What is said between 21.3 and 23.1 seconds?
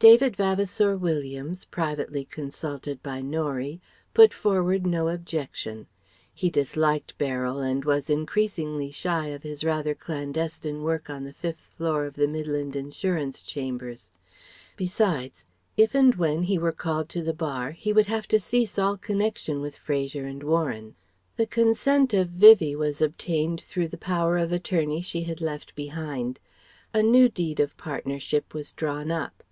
The consent of Vivie was